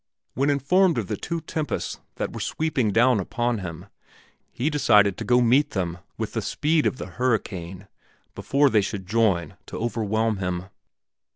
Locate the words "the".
1.09-1.15, 6.33-6.41, 6.97-7.05